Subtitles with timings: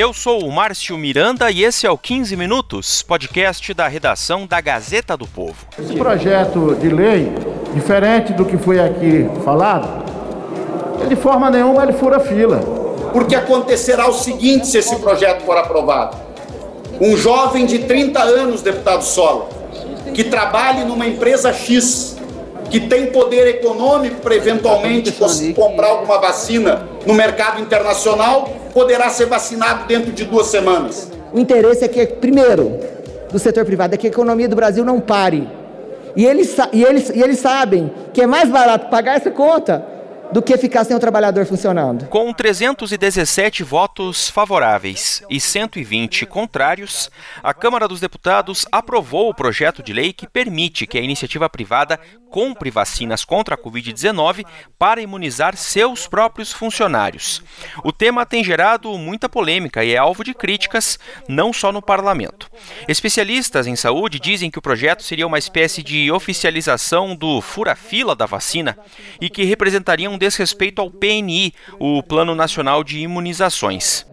[0.00, 4.58] Eu sou o Márcio Miranda e esse é o 15 Minutos, podcast da redação da
[4.58, 5.66] Gazeta do Povo.
[5.78, 7.30] Esse projeto de lei,
[7.74, 10.02] diferente do que foi aqui falado,
[11.06, 12.60] de forma nenhuma ele fura fila.
[13.12, 16.16] Porque acontecerá o seguinte se esse projeto for aprovado.
[16.98, 19.50] Um jovem de 30 anos, deputado Sola,
[20.14, 22.16] que trabalhe numa empresa X,
[22.70, 25.12] que tem poder econômico para eventualmente
[25.54, 31.10] comprar alguma vacina no mercado internacional, poderá ser vacinado dentro de duas semanas.
[31.32, 32.78] O interesse é que, primeiro,
[33.30, 35.48] do setor privado, é que a economia do Brasil não pare.
[36.14, 39.84] E eles, e eles, e eles sabem que é mais barato pagar essa conta
[40.32, 42.06] do que ficar sem o trabalhador funcionando.
[42.06, 47.10] Com 317 votos favoráveis e 120 contrários,
[47.42, 51.98] a Câmara dos Deputados aprovou o projeto de lei que permite que a iniciativa privada
[52.30, 54.46] compre vacinas contra a Covid-19
[54.78, 57.42] para imunizar seus próprios funcionários.
[57.84, 62.48] O tema tem gerado muita polêmica e é alvo de críticas, não só no parlamento.
[62.86, 68.26] Especialistas em saúde dizem que o projeto seria uma espécie de oficialização do fura-fila da
[68.26, 68.78] vacina
[69.20, 74.06] e que representaria um desrespeito ao PNI, o Plano Nacional de Imunizações.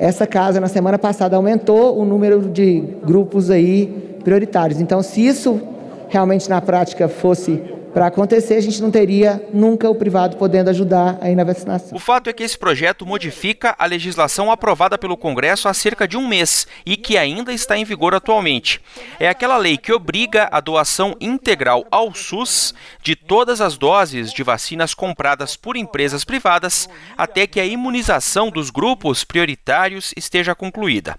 [0.00, 3.86] Essa casa, na semana passada, aumentou o número de grupos aí
[4.24, 4.80] prioritários.
[4.80, 5.60] Então, se isso
[6.08, 7.62] realmente na prática fosse
[7.94, 11.96] para acontecer, a gente não teria nunca o privado podendo ajudar aí na vacinação.
[11.96, 16.16] O fato é que esse projeto modifica a legislação aprovada pelo Congresso há cerca de
[16.16, 18.80] um mês e que ainda está em vigor atualmente.
[19.20, 24.42] É aquela lei que obriga a doação integral ao SUS de todas as doses de
[24.42, 31.16] vacinas compradas por empresas privadas até que a imunização dos grupos prioritários esteja concluída.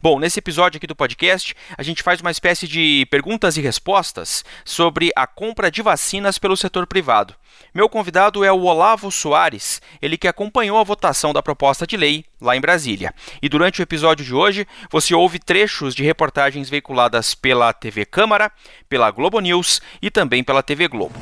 [0.00, 4.44] Bom, nesse episódio aqui do podcast, a gente faz uma espécie de perguntas e respostas
[4.64, 7.34] sobre a compra de vacinas pelo setor privado.
[7.74, 12.24] Meu convidado é o Olavo Soares, ele que acompanhou a votação da proposta de lei
[12.40, 13.14] lá em Brasília.
[13.40, 18.50] E durante o episódio de hoje, você ouve trechos de reportagens veiculadas pela TV Câmara,
[18.88, 21.14] pela Globo News e também pela TV Globo.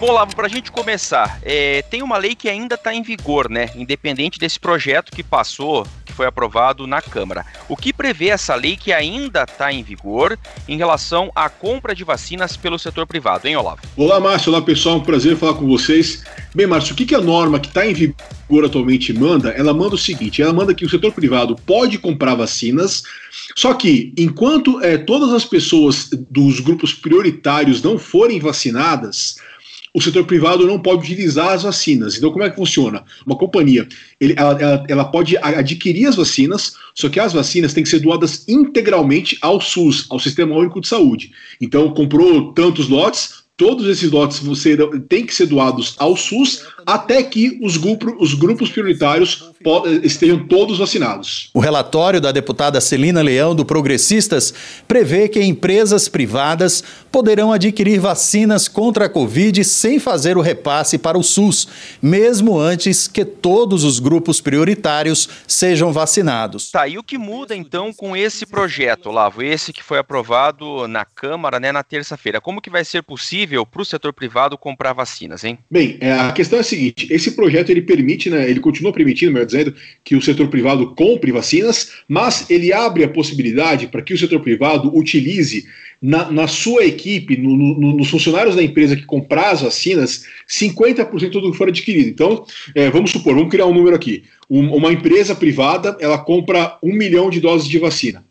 [0.00, 3.50] Bom, Lavo, para a gente começar, é, tem uma lei que ainda está em vigor,
[3.50, 3.68] né?
[3.74, 5.86] Independente desse projeto que passou,
[6.20, 7.46] foi aprovado na Câmara.
[7.66, 10.38] O que prevê essa lei que ainda está em vigor
[10.68, 13.80] em relação à compra de vacinas pelo setor privado, hein, Olavo?
[13.96, 14.52] Olá, Márcio.
[14.52, 14.98] Olá, pessoal.
[14.98, 16.22] Um prazer falar com vocês.
[16.54, 19.48] Bem, Márcio, o que, que a norma que está em vigor atualmente manda?
[19.48, 23.02] Ela manda o seguinte: ela manda que o setor privado pode comprar vacinas,
[23.56, 29.36] só que enquanto é, todas as pessoas dos grupos prioritários não forem vacinadas,
[29.94, 32.16] o setor privado não pode utilizar as vacinas.
[32.16, 33.04] Então, como é que funciona?
[33.26, 33.88] Uma companhia,
[34.20, 38.00] ele, ela, ela, ela, pode adquirir as vacinas, só que as vacinas têm que ser
[38.00, 41.32] doadas integralmente ao SUS, ao Sistema Único de Saúde.
[41.60, 44.40] Então, comprou tantos lotes, todos esses lotes
[45.08, 49.50] têm que ser doados ao SUS até que os, grupo, os grupos prioritários
[50.02, 51.50] estejam todos vacinados.
[51.52, 54.54] O relatório da deputada Celina Leão, do Progressistas,
[54.88, 56.82] prevê que empresas privadas
[57.12, 61.68] poderão adquirir vacinas contra a Covid sem fazer o repasse para o SUS,
[62.00, 66.70] mesmo antes que todos os grupos prioritários sejam vacinados.
[66.70, 71.04] Tá, e o que muda então com esse projeto, Lavo, esse que foi aprovado na
[71.04, 72.40] Câmara né, na terça-feira?
[72.40, 75.58] Como que vai ser possível para o setor privado comprar vacinas, hein?
[75.70, 79.32] Bem, é, a questão é a seguinte, esse projeto ele permite, né, ele continua permitindo,
[79.32, 79.74] melhor dizendo,
[80.04, 84.40] que o setor privado compre vacinas, mas ele abre a possibilidade para que o setor
[84.40, 85.66] privado utilize
[86.00, 91.30] na, na sua equipe, no, no, nos funcionários da empresa que comprar as vacinas, 50%
[91.30, 92.08] do que for adquirido.
[92.08, 94.24] Então, é, vamos supor, vamos criar um número aqui.
[94.48, 98.24] Um, uma empresa privada, ela compra um milhão de doses de vacina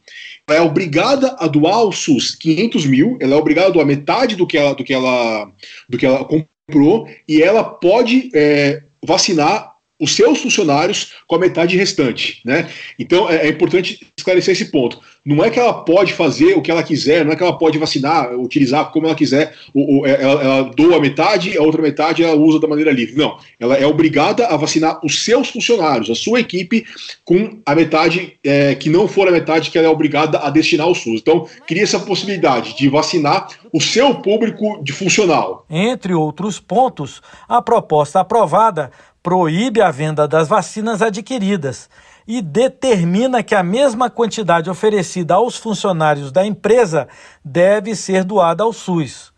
[0.49, 4.35] ela é obrigada a doar ao SUS 500 mil, ela é obrigada a doar metade
[4.35, 5.51] do que ela, do que ela,
[5.87, 9.68] do que ela comprou e ela pode é, vacinar
[9.99, 12.69] os seus funcionários com a metade restante, né?
[12.97, 14.99] Então é, é importante esclarecer esse ponto.
[15.25, 17.77] não é que ela pode fazer o que ela quiser, não é que ela pode
[17.77, 22.67] vacinar, utilizar como ela quiser, ela, ela doa metade, a outra metade ela usa da
[22.67, 23.15] maneira livre.
[23.15, 26.85] Não, ela é obrigada a vacinar os seus funcionários, a sua equipe,
[27.25, 30.87] com a metade é, que não for a metade que ela é obrigada a destinar
[30.87, 31.19] ao SUS.
[31.21, 35.65] Então, cria essa possibilidade de vacinar o seu público de funcional.
[35.69, 41.89] Entre outros pontos, a proposta aprovada proíbe a venda das vacinas adquiridas
[42.27, 47.07] e determina que a mesma quantidade oferecida aos funcionários da empresa
[47.43, 49.33] deve ser doada ao SUS.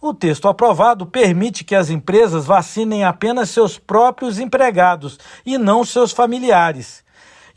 [0.00, 6.12] O texto aprovado permite que as empresas vacinem apenas seus próprios empregados e não seus
[6.12, 7.04] familiares.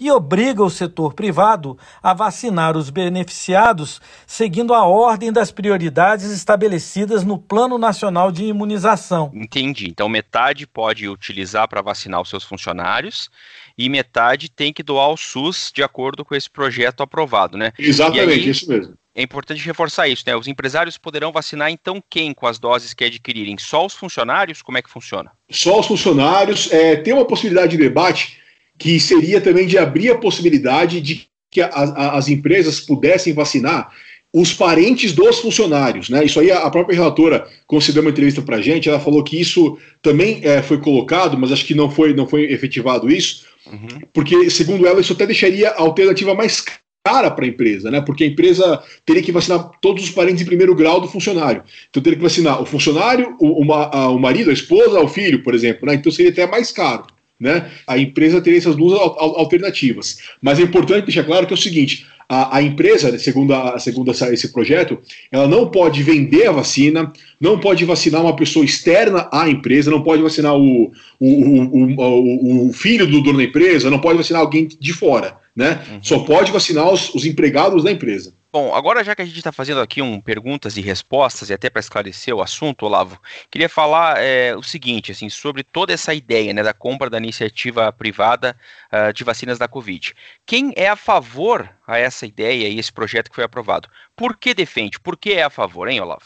[0.03, 7.23] E obriga o setor privado a vacinar os beneficiados seguindo a ordem das prioridades estabelecidas
[7.23, 9.31] no Plano Nacional de Imunização.
[9.33, 9.87] Entendi.
[9.87, 13.29] Então, metade pode utilizar para vacinar os seus funcionários
[13.77, 17.71] e metade tem que doar ao SUS de acordo com esse projeto aprovado, né?
[17.79, 18.95] Exatamente, aí, isso mesmo.
[19.15, 20.35] É importante reforçar isso, né?
[20.35, 23.57] Os empresários poderão vacinar então quem com as doses que adquirirem?
[23.57, 24.61] Só os funcionários?
[24.61, 25.31] Como é que funciona?
[25.49, 26.69] Só os funcionários.
[26.73, 28.42] É, tem uma possibilidade de debate
[28.77, 33.91] que seria também de abrir a possibilidade de que a, a, as empresas pudessem vacinar
[34.33, 36.25] os parentes dos funcionários, né?
[36.25, 39.77] Isso aí a própria relatora concedeu uma entrevista para a gente, ela falou que isso
[40.01, 44.01] também é, foi colocado, mas acho que não foi, não foi efetivado isso, uhum.
[44.11, 46.65] porque segundo ela isso até deixaria a alternativa mais
[47.05, 48.01] cara para a empresa, né?
[48.01, 51.61] Porque a empresa teria que vacinar todos os parentes em primeiro grau do funcionário.
[51.89, 55.53] Então teria que vacinar o funcionário, o, o, o marido, a esposa, o filho, por
[55.53, 55.93] exemplo, né?
[55.93, 57.05] Então seria até mais caro.
[57.39, 57.69] Né?
[57.87, 60.19] A empresa teria essas duas alternativas.
[60.41, 64.11] Mas é importante deixar claro que é o seguinte: a, a empresa, segundo, a, segundo
[64.11, 64.97] esse projeto,
[65.31, 70.03] ela não pode vender a vacina, não pode vacinar uma pessoa externa à empresa, não
[70.03, 74.67] pode vacinar o, o, o, o filho do dono da empresa, não pode vacinar alguém
[74.67, 75.37] de fora.
[75.55, 75.79] Né?
[75.91, 75.99] Uhum.
[76.01, 78.33] Só pode vacinar os, os empregados da empresa.
[78.53, 81.71] Bom, agora já que a gente está fazendo aqui um perguntas e respostas, e até
[81.71, 83.19] para esclarecer o assunto, Olavo,
[83.49, 87.91] queria falar é, o seguinte, assim, sobre toda essa ideia né, da compra da iniciativa
[87.91, 88.55] privada
[88.91, 90.13] uh, de vacinas da Covid.
[90.45, 93.89] Quem é a favor a essa ideia e esse projeto que foi aprovado?
[94.15, 94.99] Por que defende?
[94.99, 96.25] Por que é a favor, hein, Olavo?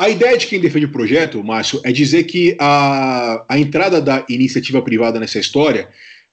[0.00, 4.26] A ideia de quem defende o projeto, Márcio, é dizer que a, a entrada da
[4.28, 5.90] iniciativa privada nessa história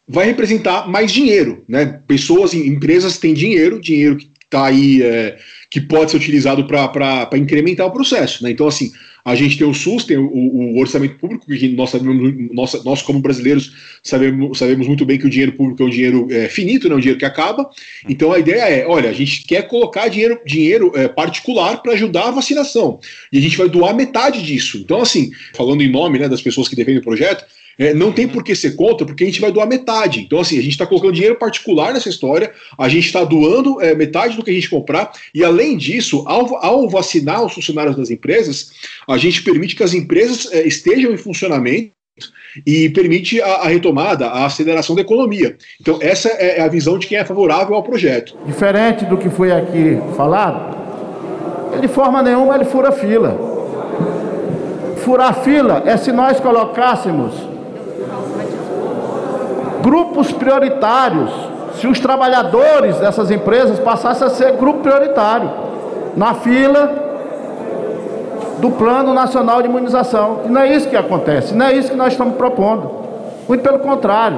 [0.08, 2.02] vai representar mais dinheiro, né?
[2.08, 5.38] Pessoas, empresas têm dinheiro, dinheiro que está aí, é,
[5.70, 8.44] que pode ser utilizado para incrementar o processo.
[8.44, 8.52] Né?
[8.52, 8.92] Então, assim,
[9.24, 13.02] a gente tem o SUS, tem o, o orçamento público, que nós, sabemos, nós, nós,
[13.02, 16.88] como brasileiros, sabemos, sabemos muito bem que o dinheiro público é um dinheiro é, finito,
[16.88, 17.70] não é um dinheiro que acaba.
[18.08, 22.30] Então, a ideia é: olha, a gente quer colocar dinheiro, dinheiro é, particular para ajudar
[22.30, 23.02] a vacinação.
[23.30, 24.78] E a gente vai doar metade disso.
[24.78, 27.44] Então, assim, falando em nome né, das pessoas que defendem o projeto,
[27.78, 30.22] é, não tem por que ser contra, porque a gente vai doar metade.
[30.22, 33.94] Então, assim, a gente está colocando dinheiro particular nessa história, a gente está doando é,
[33.94, 38.10] metade do que a gente comprar, e além disso, ao, ao, vacinar os funcionários das
[38.10, 38.72] empresas,
[39.08, 41.92] a gente permite que as empresas é, estejam em funcionamento
[42.66, 45.56] e permite a, a, retomada, a aceleração da economia.
[45.80, 48.36] Então, essa é, é a visão de quem é favorável ao projeto.
[48.46, 50.76] Diferente do que foi aqui falado,
[51.80, 53.56] de forma nenhuma ele fura fila.
[55.04, 57.57] Furar fila é se nós colocássemos
[59.88, 61.32] grupos prioritários,
[61.76, 65.50] se os trabalhadores dessas empresas passassem a ser grupo prioritário
[66.14, 66.92] na fila
[68.60, 70.42] do Plano Nacional de Imunização.
[70.46, 72.92] E não é isso que acontece, não é isso que nós estamos propondo.
[73.48, 74.38] Muito pelo contrário.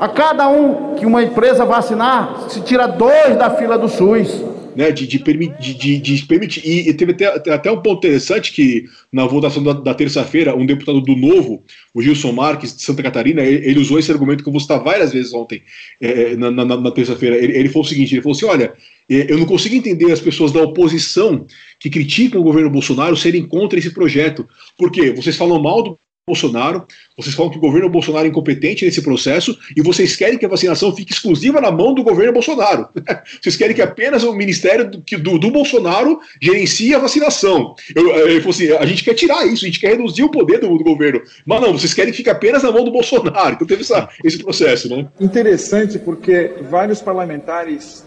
[0.00, 4.45] A cada um que uma empresa vacinar, se tira dois da fila do SUS
[4.76, 6.62] né, de, de, de, de, permitir.
[6.64, 10.66] E, e teve até, até, um ponto interessante que, na votação da, da terça-feira, um
[10.66, 11.64] deputado do Novo,
[11.94, 14.82] o Gilson Marques, de Santa Catarina, ele, ele usou esse argumento que eu vou citar
[14.82, 15.62] várias vezes ontem,
[16.00, 17.36] é, na, na, na terça-feira.
[17.36, 18.74] Ele, ele falou o seguinte: ele falou assim, olha.
[19.08, 21.46] É, eu não consigo entender as pessoas da oposição
[21.78, 24.48] que criticam o governo Bolsonaro serem contra esse projeto.
[24.76, 25.12] Por quê?
[25.12, 25.96] Vocês falam mal do
[26.28, 26.84] Bolsonaro,
[27.16, 30.48] vocês falam que o governo Bolsonaro é incompetente nesse processo e vocês querem que a
[30.48, 32.88] vacinação fique exclusiva na mão do governo Bolsonaro.
[33.40, 37.76] vocês querem que apenas o ministério do, do, do Bolsonaro gerencie a vacinação.
[37.94, 40.76] Eu, eu, assim, a gente quer tirar isso, a gente quer reduzir o poder do,
[40.76, 41.22] do, governo.
[41.46, 43.54] Mas não, vocês querem que fique apenas na mão do Bolsonaro.
[43.54, 45.06] Então teve essa, esse processo, né?
[45.20, 48.04] Interessante porque vários parlamentares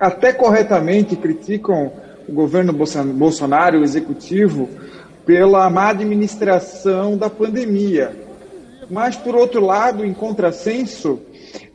[0.00, 1.92] até corretamente criticam
[2.26, 4.68] o governo Bolsonaro, o executivo,
[5.24, 8.14] pela má administração da pandemia.
[8.90, 11.20] Mas, por outro lado, em contrassenso,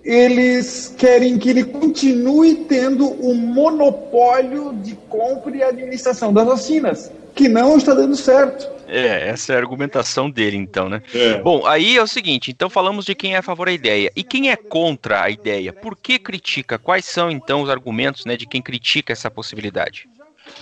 [0.04, 7.12] eles querem que ele continue tendo o monopólio de compra e administração das vacinas.
[7.36, 8.70] que não está dando certo.
[8.88, 11.02] É, essa é a argumentação dele, então, né?
[11.14, 11.40] É.
[11.42, 14.12] Bom, aí é o seguinte: então falamos de quem é a favor da ideia.
[14.16, 15.72] E quem é contra a ideia?
[15.72, 16.80] Por que critica?
[16.80, 20.10] Quais são, então, os argumentos né, de quem critica essa possibilidade?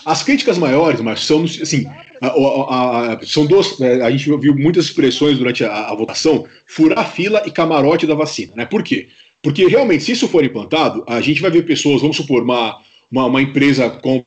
[0.06, 1.86] As críticas maiores, mas são assim,
[2.22, 3.78] a, a, a, são duas.
[3.80, 8.54] Né, a gente viu muitas expressões durante a, votação: furar fila e camarote da vacina.
[8.56, 8.66] Né?
[8.66, 9.10] Por quê?
[9.42, 12.80] Porque realmente, se isso for implantado, a gente vai ver pessoas, vamos supor, uma,
[13.12, 14.26] uma, uma empresa compra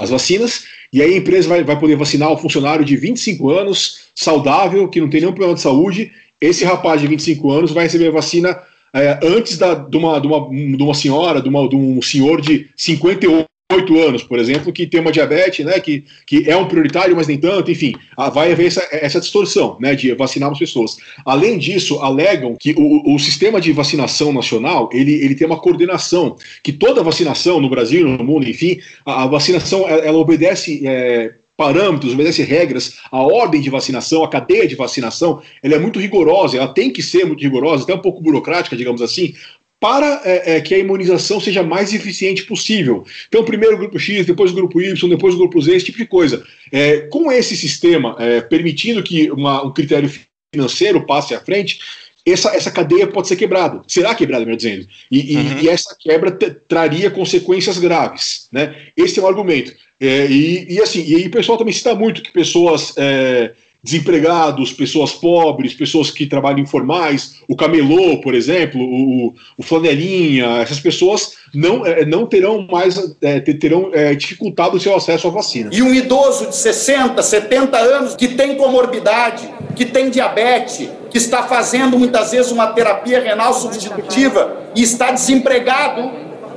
[0.00, 4.08] as vacinas, e aí a empresa vai, vai poder vacinar o funcionário de 25 anos,
[4.14, 6.10] saudável, que não tem nenhum problema de saúde.
[6.40, 8.58] Esse rapaz de 25 anos vai receber a vacina
[8.94, 12.40] é, antes da, de, uma, de, uma, de uma senhora, de, uma, de um senhor
[12.40, 16.68] de 58 oito anos, por exemplo, que tem uma diabetes, né, que, que é um
[16.68, 17.94] prioritário, mas nem tanto, enfim,
[18.32, 20.96] vai haver essa, essa distorção, né, de vacinar as pessoas.
[21.24, 26.36] Além disso, alegam que o, o sistema de vacinação nacional, ele, ele tem uma coordenação,
[26.62, 30.86] que toda vacinação no Brasil, no mundo, enfim, a, a vacinação, ela, ela obedece...
[30.86, 35.98] É, parâmetros, obedece regras, a ordem de vacinação, a cadeia de vacinação, ela é muito
[35.98, 39.32] rigorosa, ela tem que ser muito rigorosa, até um pouco burocrática, digamos assim,
[39.80, 43.04] para é, é, que a imunização seja mais eficiente possível.
[43.28, 45.98] Então, primeiro o grupo X, depois o grupo Y, depois o grupo Z, esse tipo
[45.98, 46.44] de coisa.
[46.72, 50.10] É, com esse sistema, é, permitindo que uma, um critério
[50.52, 51.78] financeiro passe à frente,
[52.26, 53.82] essa, essa cadeia pode ser quebrada.
[53.86, 54.88] Será quebrada, melhor dizendo.
[55.10, 55.60] E, uhum.
[55.60, 58.48] e, essa quebra traria consequências graves.
[58.50, 58.74] Né?
[58.96, 59.72] Esse é um argumento.
[60.00, 63.52] É, e, e, assim, e aí o pessoal também cita muito que pessoas é,
[63.82, 70.80] desempregados, pessoas pobres, pessoas que trabalham informais, o camelô, por exemplo, o, o flanelinha, essas
[70.80, 75.70] pessoas não, é, não terão mais, é, terão é, dificultado o seu acesso à vacina.
[75.72, 81.44] E um idoso de 60, 70 anos que tem comorbidade, que tem diabetes, que está
[81.44, 86.10] fazendo muitas vezes uma terapia renal substitutiva e está desempregado,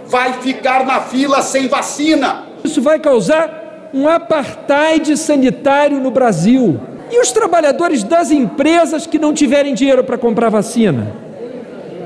[0.08, 2.48] vai ficar na fila sem vacina.
[2.64, 6.80] Isso vai causar um apartheid sanitário no Brasil.
[7.12, 11.16] E os trabalhadores das empresas que não tiverem dinheiro para comprar vacina?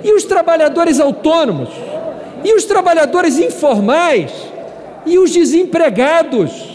[0.03, 1.69] E os trabalhadores autônomos?
[2.43, 4.31] E os trabalhadores informais?
[5.05, 6.73] E os desempregados?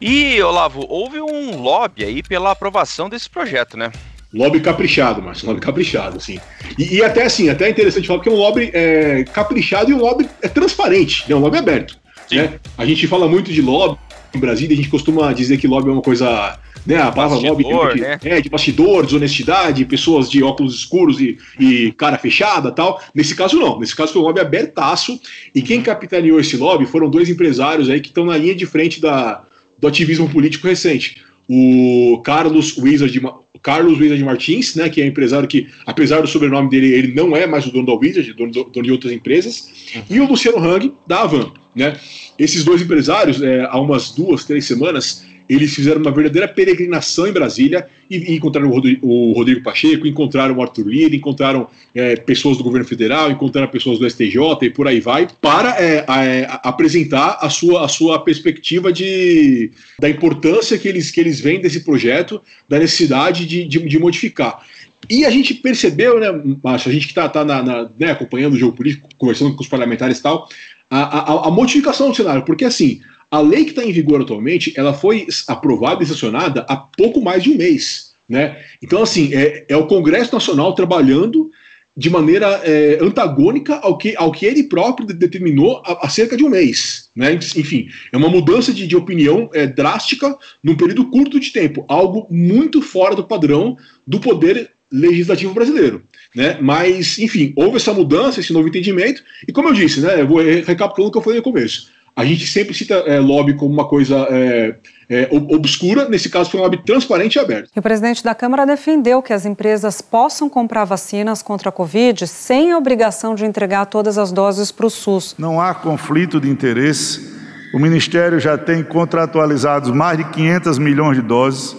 [0.00, 3.92] E, Olavo, houve um lobby aí pela aprovação desse projeto, né?
[4.32, 6.38] Lobby caprichado, Márcio, lobby caprichado, assim.
[6.78, 9.94] E, e, até assim, até é interessante falar que é um lobby é, caprichado e
[9.94, 11.98] um lobby é transparente, é um lobby aberto.
[12.30, 12.60] Né?
[12.78, 13.98] A gente fala muito de lobby
[14.34, 16.58] em Brasília, a gente costuma dizer que lobby é uma coisa.
[16.86, 18.18] Né, a palavra lobby tem né?
[18.22, 23.02] é, de bastidor, desonestidade, pessoas de óculos escuros e, e cara fechada tal.
[23.14, 23.78] Nesse caso, não.
[23.78, 25.20] Nesse caso foi um lobby abertaço.
[25.54, 29.00] E quem capitaneou esse lobby foram dois empresários aí que estão na linha de frente
[29.00, 29.44] da,
[29.78, 31.22] do ativismo político recente.
[31.52, 33.20] O Carlos Wizard,
[33.60, 37.44] Carlos Wizard Martins, né, que é empresário que, apesar do sobrenome dele, ele não é
[37.44, 39.68] mais o dono da Wizard, dono, dono de outras empresas,
[40.08, 41.52] e o Luciano Hang, da Avan.
[41.74, 41.96] Né?
[42.38, 47.32] Esses dois empresários, é, há umas duas, três semanas, eles fizeram uma verdadeira peregrinação em
[47.32, 52.14] Brasília e, e encontraram o Rodrigo, o Rodrigo, Pacheco, encontraram o Arthur Lira, encontraram é,
[52.14, 56.48] pessoas do governo federal, encontraram pessoas do STJ e por aí vai, para é, é,
[56.62, 61.80] apresentar a sua, a sua perspectiva de, da importância que eles, que eles veem desse
[61.80, 64.64] projeto, da necessidade de, de, de modificar.
[65.08, 66.28] E a gente percebeu, né,
[66.62, 69.68] Márcio, a gente que está tá, tá né, acompanhando o jogo político, conversando com os
[69.68, 70.48] parlamentares e tal,
[70.90, 74.74] a, a, a modificação do cenário, porque assim, a lei que está em vigor atualmente,
[74.76, 78.60] ela foi aprovada e sancionada há pouco mais de um mês, né?
[78.82, 81.50] Então, assim, é, é o Congresso Nacional trabalhando
[81.96, 86.44] de maneira é, antagônica ao que, ao que ele próprio determinou há, há, cerca de
[86.44, 87.10] um mês.
[87.14, 87.34] Né?
[87.34, 92.26] Enfim, é uma mudança de, de opinião é, drástica num período curto de tempo, algo
[92.30, 96.02] muito fora do padrão do poder legislativo brasileiro.
[96.34, 96.58] Né?
[96.60, 100.40] Mas, enfim, houve essa mudança, esse novo entendimento, e como eu disse, né, eu vou
[100.40, 101.88] recapitulando o que eu falei no começo.
[102.14, 104.74] A gente sempre cita é, lobby como uma coisa é,
[105.08, 107.70] é, obscura, nesse caso foi um lobby transparente e aberto.
[107.74, 112.26] E o presidente da Câmara defendeu que as empresas possam comprar vacinas contra a Covid
[112.26, 115.34] sem a obrigação de entregar todas as doses para o SUS.
[115.38, 117.38] Não há conflito de interesse.
[117.72, 121.76] O Ministério já tem contratualizados mais de 500 milhões de doses.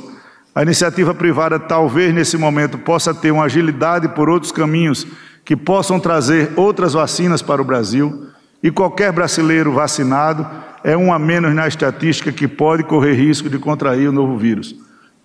[0.54, 5.08] A iniciativa privada talvez nesse momento possa ter uma agilidade por outros caminhos
[5.46, 8.28] que possam trazer outras vacinas para o Brasil.
[8.62, 10.46] E qualquer brasileiro vacinado
[10.84, 14.76] é um a menos na estatística que pode correr risco de contrair o novo vírus.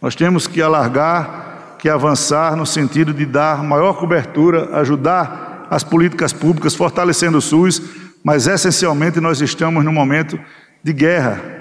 [0.00, 6.33] Nós temos que alargar, que avançar no sentido de dar maior cobertura, ajudar as políticas
[6.33, 7.83] públicas, fortalecendo o SUS,
[8.23, 10.38] mas essencialmente nós estamos num momento
[10.83, 11.56] de guerra,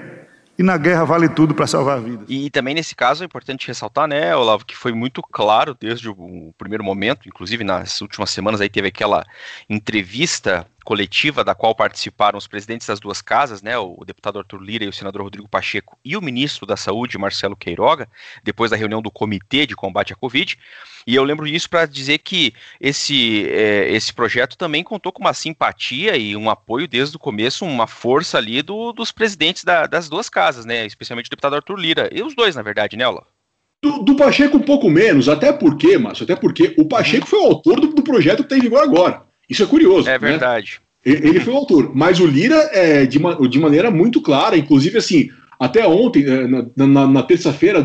[0.58, 2.26] e na guerra vale tudo para salvar vidas.
[2.28, 6.08] E, e, também nesse caso é importante ressaltar, né, Olavo, que foi muito claro desde
[6.08, 9.24] o, o primeiro momento, inclusive nas últimas semanas aí teve aquela
[9.68, 14.84] entrevista coletiva da qual participaram os presidentes das duas casas, né, o deputado Arthur Lira
[14.84, 18.08] e o senador Rodrigo Pacheco e o ministro da Saúde, Marcelo Queiroga,
[18.44, 20.56] depois da reunião do Comitê de Combate à Covid.
[21.04, 25.34] E eu lembro disso para dizer que esse, é, esse projeto também contou com uma
[25.34, 30.08] simpatia e um apoio desde o começo, uma força ali do, dos presidentes da, das
[30.08, 33.26] duas casas, né, especialmente o deputado Arthur Lira, e os dois, na verdade, né, Olavo?
[33.82, 37.46] Do, do, Pacheco um pouco menos, até porque, Márcio, até porque o Pacheco foi o
[37.46, 39.25] autor do, do projeto que tem em vigor agora.
[39.48, 40.08] Isso é curioso.
[40.08, 40.80] É verdade.
[41.04, 41.12] Né?
[41.12, 41.92] Ele foi o autor.
[41.94, 46.66] Mas o Lira, é, de, de maneira muito clara, inclusive assim, até ontem, é, na,
[46.76, 47.84] na, na terça-feira,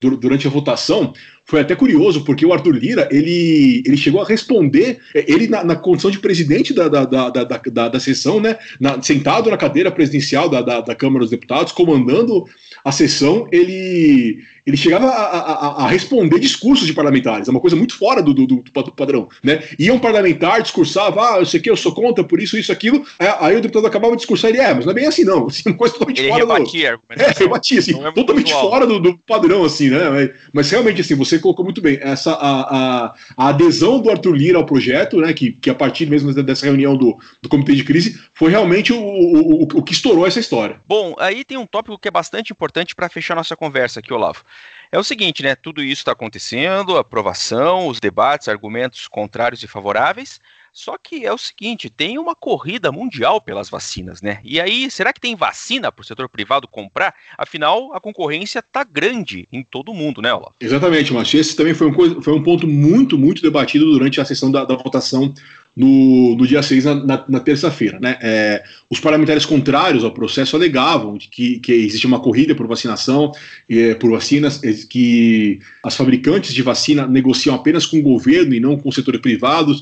[0.00, 1.12] durante a votação,
[1.48, 5.64] foi até curioso, porque o Arthur Lira, ele, ele chegou a responder, é, ele na,
[5.64, 9.56] na condição de presidente da, da, da, da, da, da sessão, né, na, sentado na
[9.56, 12.44] cadeira presidencial da, da, da Câmara dos Deputados, comandando
[12.84, 17.76] a sessão, ele, ele chegava a, a, a, responder discursos de parlamentares, é uma coisa
[17.76, 19.62] muito fora do, do, do padrão, né?
[19.78, 23.04] Ia um parlamentar, discursava, ah, eu sei que eu sou contra, por isso, isso, aquilo,
[23.18, 25.46] aí, aí o deputado acabava de discursar, ele, é, mas não é bem assim não,
[25.48, 27.22] assim, uma coisa totalmente ele fora rebatia, do...
[27.22, 30.10] É, rebatia, assim, é totalmente fora do, do, padrão, assim, né?
[30.10, 34.34] Mas, mas, realmente, assim, você colocou muito bem, essa, a, a, a, adesão do Arthur
[34.34, 37.84] Lira ao projeto, né, que, que a partir mesmo dessa reunião do, do Comitê de
[37.84, 40.80] Crise, foi realmente o, o, o, o que estourou essa história.
[40.86, 44.42] Bom, aí tem um tópico que é bastante importante para fechar nossa conversa aqui, Olavo.
[44.90, 45.54] É o seguinte, né?
[45.54, 50.40] Tudo isso está acontecendo, aprovação, os debates, argumentos contrários e favoráveis.
[50.78, 54.38] Só que é o seguinte, tem uma corrida mundial pelas vacinas, né?
[54.44, 57.16] E aí, será que tem vacina para o setor privado comprar?
[57.36, 60.54] Afinal, a concorrência tá grande em todo o mundo, né, Olavo?
[60.60, 61.40] Exatamente, Márcio.
[61.40, 64.76] Esse também foi um, foi um ponto muito, muito debatido durante a sessão da, da
[64.76, 65.34] votação
[65.78, 68.00] no, no dia 6, na, na, na terça-feira.
[68.00, 68.18] Né?
[68.20, 73.30] É, os parlamentares contrários ao processo alegavam que, que existe uma corrida por vacinação,
[73.70, 78.58] é, por vacinas, é, que as fabricantes de vacina negociam apenas com o governo e
[78.58, 79.72] não com o setor privado,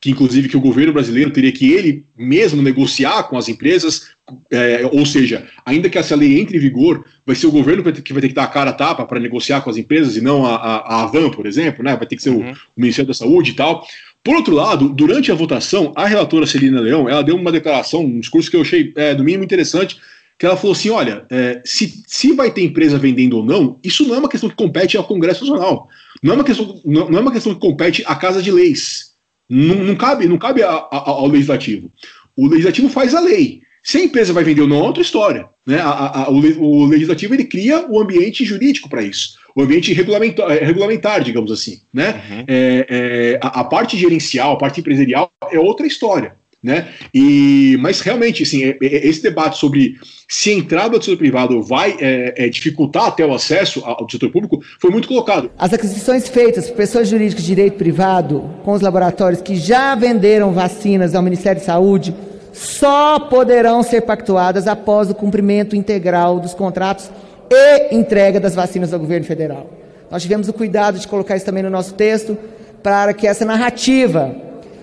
[0.00, 4.12] que inclusive que o governo brasileiro teria que ele mesmo negociar com as empresas,
[4.50, 8.12] é, ou seja, ainda que essa lei entre em vigor, vai ser o governo que
[8.12, 10.44] vai ter que dar a cara a tapa para negociar com as empresas e não
[10.44, 11.96] a, a, a Avan, por exemplo, né?
[11.96, 12.50] vai ter que ser uhum.
[12.50, 13.86] o, o Ministério da Saúde e tal.
[14.24, 18.18] Por outro lado, durante a votação, a relatora Celina Leão, ela deu uma declaração, um
[18.18, 20.00] discurso que eu achei é, do mínimo interessante,
[20.38, 24.06] que ela falou assim, olha, é, se, se vai ter empresa vendendo ou não, isso
[24.08, 25.88] não é uma questão que compete ao Congresso Nacional,
[26.22, 29.12] não é uma questão, não, não é uma questão que compete à Casa de Leis,
[29.48, 31.92] não, não cabe, não cabe a, a, ao Legislativo.
[32.34, 33.60] O Legislativo faz a lei.
[33.82, 35.46] Se a empresa vai vender ou não, é outra história.
[35.66, 35.78] Né?
[35.80, 40.64] A, o, o, Legislativo ele cria o ambiente jurídico para isso o ambiente regulamentar, é,
[40.64, 41.80] regulamentar, digamos assim.
[41.92, 42.20] Né?
[42.28, 42.44] Uhum.
[42.48, 46.34] É, é, a, a, parte gerencial, a parte empresarial é outra história.
[46.62, 46.88] Né?
[47.12, 51.62] E, mas realmente, assim, é, é, esse debate sobre se a entrada do setor privado
[51.62, 55.50] vai é, dificultar até o acesso ao setor público foi muito colocado.
[55.58, 60.52] As aquisições feitas por pessoas jurídicas de direito privado com os laboratórios que já venderam
[60.52, 62.14] vacinas ao Ministério de Saúde
[62.54, 67.10] só poderão ser pactuadas após o cumprimento integral dos contratos
[67.50, 69.66] e entrega das vacinas ao governo federal.
[70.10, 72.38] Nós tivemos o cuidado de colocar isso também no nosso texto,
[72.82, 74.34] para que essa narrativa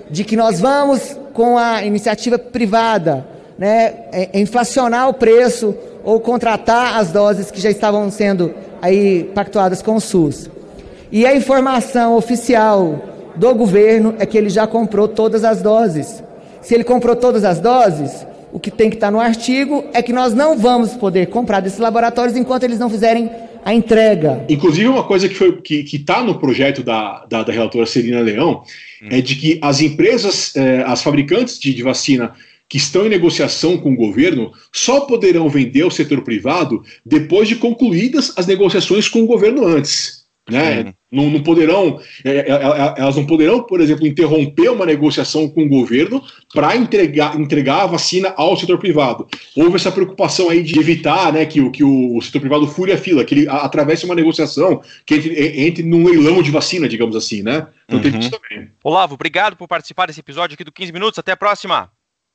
[0.10, 3.25] de que nós vamos, com a iniciativa privada,
[3.57, 9.81] né, é, inflacionar o preço ou contratar as doses que já estavam sendo aí pactuadas
[9.81, 10.49] com o SUS.
[11.10, 12.99] E a informação oficial
[13.36, 16.21] do governo é que ele já comprou todas as doses.
[16.62, 20.13] Se ele comprou todas as doses, o que tem que estar no artigo é que
[20.13, 23.30] nós não vamos poder comprar desses laboratórios enquanto eles não fizerem
[23.63, 24.43] a entrega.
[24.50, 28.19] Inclusive, uma coisa que está que, que tá no projeto da, da, da relatora Celina
[28.19, 28.63] Leão
[29.02, 29.08] hum.
[29.10, 32.34] é de que as empresas, eh, as fabricantes de, de vacina
[32.67, 37.56] que estão em negociação com o governo só poderão vender ao setor privado depois de
[37.56, 40.21] concluídas as negociações com o governo antes.
[40.50, 40.93] Né?
[41.12, 45.63] Não, não, poderão, é, é, é, elas não poderão, por exemplo, interromper uma negociação com
[45.63, 49.28] o governo para entregar, entregar a vacina ao setor privado.
[49.56, 53.26] Houve essa preocupação aí de evitar né, que, que o setor privado fure a fila,
[53.26, 57.67] que ele atravesse uma negociação que entre, entre num leilão de vacina, digamos assim, né?
[57.86, 58.12] Então uhum.
[58.12, 58.69] tem isso também.
[58.82, 61.19] Olavo, obrigado por participar desse episódio aqui do 15 Minutos.
[61.19, 61.91] Até a próxima.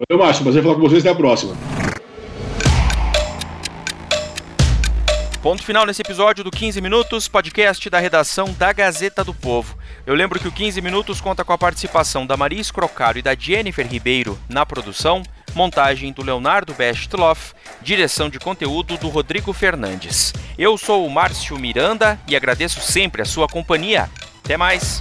[0.09, 0.45] Valeu, Márcio.
[0.45, 1.01] Prazer falar com vocês.
[1.01, 1.57] Até a próxima.
[5.47, 9.79] Ponto final nesse episódio do 15 Minutos, podcast da redação da Gazeta do Povo.
[10.05, 13.33] Eu lembro que o 15 Minutos conta com a participação da Maria Escrocaro e da
[13.33, 15.23] Jennifer Ribeiro na produção,
[15.55, 20.35] montagem do Leonardo Bestloff, direção de conteúdo do Rodrigo Fernandes.
[20.59, 24.11] Eu sou o Márcio Miranda e agradeço sempre a sua companhia.
[24.43, 25.01] Até mais!